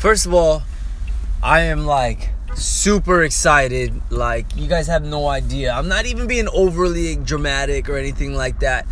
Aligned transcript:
First 0.00 0.24
of 0.24 0.32
all, 0.32 0.62
I 1.42 1.60
am 1.60 1.84
like 1.84 2.30
super 2.54 3.22
excited. 3.22 4.00
Like, 4.10 4.46
you 4.56 4.66
guys 4.66 4.86
have 4.86 5.04
no 5.04 5.28
idea. 5.28 5.72
I'm 5.72 5.88
not 5.88 6.06
even 6.06 6.26
being 6.26 6.48
overly 6.54 7.16
dramatic 7.16 7.86
or 7.86 7.98
anything 7.98 8.34
like 8.34 8.60
that. 8.60 8.86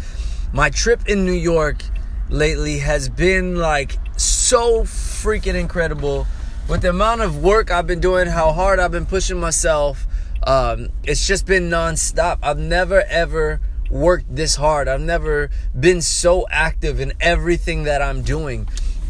My 0.53 0.69
trip 0.69 1.09
in 1.09 1.25
New 1.25 1.33
York 1.33 1.83
lately 2.29 2.81
has 2.81 3.09
been 3.09 3.57
like 3.57 3.97
so 4.19 4.83
freaking 4.83 5.55
incredible. 5.55 6.27
With 6.69 6.83
the 6.83 6.91
amount 6.91 7.23
of 7.23 7.43
work 7.43 7.71
I've 7.71 7.87
been 7.87 8.01
doing, 8.01 8.27
how 8.27 8.53
hard 8.53 8.79
I've 8.79 8.93
been 8.93 9.07
pushing 9.07 9.41
myself, 9.41 10.07
um, 10.43 10.91
it's 11.05 11.27
just 11.27 11.47
been 11.47 11.71
nonstop. 11.71 12.39
I've 12.43 12.59
never 12.59 13.01
ever 13.05 13.63
worked 13.91 14.37
this 14.37 14.57
hard. 14.57 14.89
I've 14.89 15.01
never 15.01 15.49
been 15.79 16.03
so 16.03 16.47
active 16.51 17.01
in 17.01 17.15
everything 17.19 17.85
that 17.85 18.03
I'm 18.03 18.21
doing. 18.21 18.69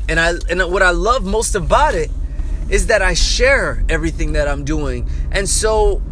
And 0.09 0.18
I 0.18 0.34
and 0.50 0.72
what 0.72 0.82
I 0.82 0.90
love 0.90 1.24
most 1.24 1.54
about 1.54 1.95
it 1.95 2.11
is 2.70 2.86
that 2.88 3.02
I 3.02 3.14
share 3.14 3.84
everything 3.88 4.33
that 4.33 4.48
I'm 4.48 4.64
doing. 4.64 5.09
And 5.30 5.48
so 5.48 6.02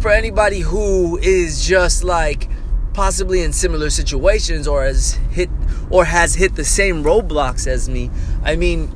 for 0.00 0.10
anybody 0.10 0.60
who 0.60 1.18
is 1.18 1.66
just 1.66 2.04
like 2.04 2.48
possibly 2.92 3.42
in 3.42 3.52
similar 3.52 3.90
situations 3.90 4.66
or 4.66 4.84
has 4.84 5.12
hit 5.30 5.50
or 5.90 6.04
has 6.04 6.34
hit 6.34 6.54
the 6.56 6.64
same 6.64 7.02
roadblocks 7.02 7.66
as 7.66 7.88
me, 7.88 8.10
I 8.42 8.56
mean 8.56 8.94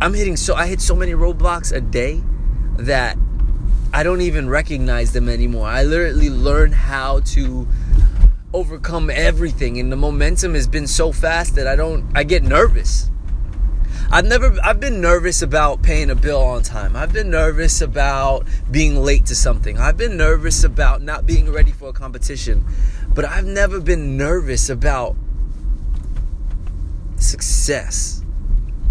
I'm 0.00 0.14
hitting 0.14 0.36
so 0.36 0.54
I 0.54 0.66
hit 0.66 0.80
so 0.80 0.94
many 0.94 1.12
roadblocks 1.12 1.74
a 1.74 1.80
day 1.80 2.22
that 2.78 3.16
I 3.92 4.02
don't 4.02 4.20
even 4.20 4.48
recognize 4.48 5.12
them 5.12 5.28
anymore. 5.28 5.66
I 5.66 5.84
literally 5.84 6.28
learn 6.28 6.72
how 6.72 7.20
to 7.20 7.66
overcome 8.52 9.10
everything 9.10 9.78
and 9.78 9.90
the 9.90 9.96
momentum 9.96 10.54
has 10.54 10.66
been 10.66 10.86
so 10.86 11.12
fast 11.12 11.54
that 11.56 11.66
I 11.66 11.76
don't 11.76 12.06
I 12.14 12.24
get 12.24 12.42
nervous. 12.42 13.10
I've 14.10 14.24
never 14.24 14.56
I've 14.62 14.78
been 14.78 15.00
nervous 15.00 15.42
about 15.42 15.82
paying 15.82 16.10
a 16.10 16.14
bill 16.14 16.40
on 16.40 16.62
time. 16.62 16.94
I've 16.94 17.12
been 17.12 17.30
nervous 17.30 17.80
about 17.80 18.46
being 18.70 18.96
late 18.96 19.26
to 19.26 19.34
something. 19.34 19.78
I've 19.78 19.96
been 19.96 20.16
nervous 20.16 20.62
about 20.62 21.02
not 21.02 21.26
being 21.26 21.50
ready 21.50 21.72
for 21.72 21.88
a 21.88 21.92
competition. 21.92 22.64
But 23.14 23.24
I've 23.24 23.46
never 23.46 23.80
been 23.80 24.16
nervous 24.16 24.68
about 24.68 25.16
success 27.16 28.22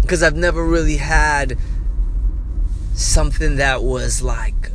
because 0.02 0.22
I've 0.22 0.36
never 0.36 0.64
really 0.64 0.96
had 0.96 1.58
something 2.94 3.56
that 3.56 3.82
was 3.82 4.22
like 4.22 4.70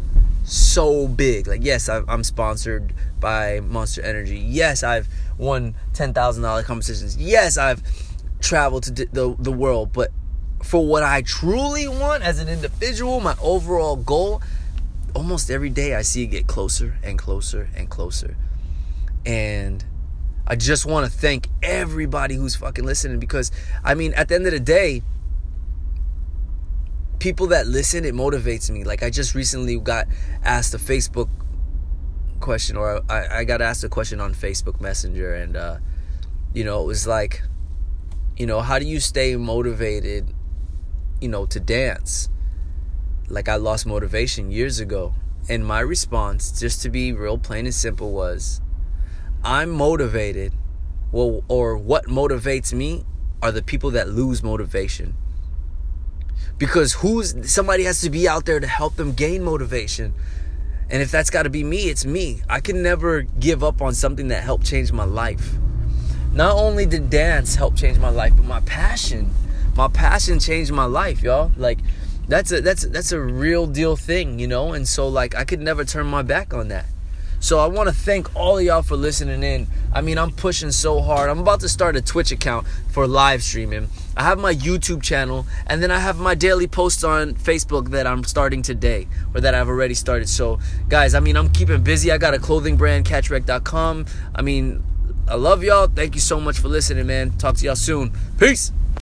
so 0.52 1.08
big. 1.08 1.48
Like 1.48 1.64
yes, 1.64 1.88
I'm 1.90 2.24
sponsored 2.24 2.94
by 3.20 3.62
Monster 3.62 4.02
Energy. 4.02 4.38
Yes, 4.38 4.84
I've 4.84 5.08
won 5.38 5.76
$10,000 5.94 6.64
competitions. 6.66 7.18
Yes, 7.18 7.58
I've 7.58 7.82
traveled 8.42 8.84
to 8.84 8.92
the 8.92 9.36
the 9.40 9.52
world, 9.52 9.94
but 9.94 10.12
for 10.64 10.86
what 10.86 11.04
I 11.04 11.22
truly 11.22 11.88
want 11.88 12.24
as 12.24 12.40
an 12.40 12.48
individual, 12.48 13.20
my 13.20 13.36
overall 13.42 13.96
goal, 13.96 14.42
almost 15.16 15.50
every 15.50 15.70
day 15.70 15.96
I 15.96 16.02
see 16.02 16.24
it 16.24 16.28
get 16.28 16.48
closer 16.48 16.98
and 17.04 17.18
closer 17.18 17.70
and 17.76 17.90
closer. 17.90 18.36
And 19.26 19.84
I 20.46 20.56
just 20.56 20.86
want 20.86 21.10
to 21.10 21.12
thank 21.12 21.48
everybody 21.64 22.36
who's 22.36 22.56
fucking 22.56 22.86
listening 22.86 23.20
because, 23.20 23.52
I 23.84 23.94
mean, 23.94 24.14
at 24.14 24.28
the 24.28 24.36
end 24.36 24.46
of 24.46 24.52
the 24.52 24.60
day, 24.60 25.04
people 27.22 27.48
that 27.48 27.68
listen, 27.68 28.04
it 28.04 28.14
motivates 28.14 28.70
me. 28.70 28.84
Like, 28.84 29.04
I 29.04 29.10
just 29.10 29.36
recently 29.36 29.80
got 29.80 30.08
asked 30.44 30.74
a 30.74 30.78
Facebook 30.78 31.30
question, 32.40 32.76
or 32.76 33.02
I, 33.10 33.40
I 33.40 33.44
got 33.44 33.62
asked 33.62 33.84
a 33.84 33.90
question 33.90 34.20
on 34.20 34.34
Facebook 34.34 34.82
Messenger, 34.82 35.36
and, 35.36 35.56
uh, 35.56 35.78
you 36.54 36.64
know, 36.64 36.82
it 36.82 36.88
was 36.88 37.06
like, 37.06 37.44
you 38.36 38.46
know, 38.46 38.62
how 38.62 38.80
do 38.80 38.86
you 38.86 39.00
stay 39.00 39.36
motivated 39.36 40.34
you 41.22 41.30
know, 41.30 41.46
to 41.46 41.60
dance. 41.60 42.28
Like 43.30 43.48
I 43.48 43.56
lost 43.56 43.86
motivation 43.86 44.52
years 44.52 44.80
ago. 44.80 45.14
And 45.48 45.66
my 45.66 45.80
response, 45.80 46.60
just 46.60 46.82
to 46.82 46.90
be 46.90 47.14
real 47.14 47.38
plain 47.38 47.66
and 47.66 47.74
simple, 47.74 48.12
was 48.12 48.60
I'm 49.44 49.70
motivated. 49.70 50.54
Well, 51.12 51.44
or 51.48 51.78
what 51.78 52.06
motivates 52.06 52.74
me 52.74 53.06
are 53.42 53.52
the 53.52 53.62
people 53.62 53.92
that 53.92 54.10
lose 54.10 54.44
motivation. 54.44 55.16
Because 56.58 56.94
who's 56.94 57.52
somebody 57.52 57.84
has 57.86 58.02
to 58.02 58.10
be 58.10 58.28
out 58.28 58.46
there 58.46 58.60
to 58.60 58.68
help 58.68 58.96
them 58.96 59.14
gain 59.14 59.44
motivation. 59.44 60.14
And 60.90 61.02
if 61.02 61.10
that's 61.10 61.30
got 61.30 61.44
to 61.44 61.50
be 61.50 61.64
me, 61.64 61.90
it's 61.90 62.06
me. 62.06 62.42
I 62.50 62.60
can 62.60 62.84
never 62.84 63.22
give 63.22 63.64
up 63.64 63.82
on 63.82 63.94
something 63.94 64.28
that 64.28 64.44
helped 64.44 64.66
change 64.66 64.92
my 64.92 65.06
life. 65.06 65.54
Not 66.34 66.56
only 66.56 66.86
did 66.86 67.10
dance 67.10 67.56
help 67.56 67.76
change 67.76 67.98
my 67.98 68.10
life, 68.10 68.34
but 68.36 68.46
my 68.46 68.60
passion 68.62 69.34
my 69.76 69.88
passion 69.88 70.40
changed 70.40 70.72
my 70.72 70.86
life, 70.86 71.22
y'all. 71.22 71.52
Like 71.58 71.80
that's 72.28 72.52
a 72.52 72.62
that's 72.62 72.86
that's 72.88 73.12
a 73.12 73.20
real 73.20 73.68
deal 73.68 73.96
thing, 73.96 74.40
you 74.40 74.48
know. 74.48 74.74
And 74.74 74.88
so 74.88 75.08
like 75.08 75.36
I 75.36 75.44
could 75.44 75.62
never 75.62 75.86
turn 75.86 76.08
my 76.08 76.22
back 76.22 76.54
on 76.54 76.68
that. 76.70 76.86
So 77.42 77.58
I 77.58 77.66
want 77.66 77.90
to 77.90 77.96
thank 77.96 78.34
all 78.36 78.60
of 78.60 78.64
y'all 78.64 78.84
for 78.84 78.96
listening 78.96 79.42
in. 79.42 79.66
I 79.92 80.02
mean, 80.02 80.20
I'm 80.20 80.30
pushing 80.30 80.72
so 80.72 81.02
hard. 81.02 81.28
I'm 81.28 81.40
about 81.40 81.60
to 81.62 81.70
start 81.70 81.96
a 81.96 82.02
Twitch 82.02 82.32
account 82.32 82.68
for 82.92 83.08
live 83.08 83.42
streaming. 83.42 83.90
I 84.16 84.24
have 84.24 84.38
my 84.38 84.54
YouTube 84.54 85.02
channel, 85.02 85.48
and 85.66 85.82
then 85.82 85.90
I 85.90 85.98
have 85.98 86.20
my 86.20 86.36
daily 86.36 86.68
posts 86.68 87.04
on 87.04 87.34
Facebook 87.34 87.90
that 87.90 88.06
I'm 88.06 88.24
starting 88.26 88.62
today, 88.62 89.08
or 89.34 89.42
that 89.42 89.56
I've 89.56 89.70
already 89.70 89.96
started. 89.96 90.30
So, 90.30 90.60
guys, 90.88 91.16
I 91.16 91.20
mean, 91.20 91.36
I'm 91.36 91.50
keeping 91.50 91.82
busy. 91.82 92.12
I 92.12 92.20
got 92.20 92.36
a 92.36 92.40
clothing 92.40 92.78
brand, 92.78 93.06
catchrec.com. 93.06 94.06
I 94.36 94.42
mean, 94.44 94.84
I 95.28 95.34
love 95.34 95.64
y'all. 95.64 95.88
Thank 95.88 96.14
you 96.14 96.22
so 96.22 96.40
much 96.40 96.60
for 96.60 96.68
listening, 96.68 97.08
man. 97.08 97.32
Talk 97.32 97.56
to 97.58 97.66
y'all 97.66 97.76
soon. 97.76 98.12
Peace. 98.38 98.72